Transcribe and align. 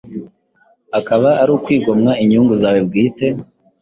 akaba 0.99 1.29
ari 1.41 1.51
ukwigomwa 1.57 2.11
inyungu 2.23 2.53
zawe 2.61 2.79
bwite, 2.87 3.27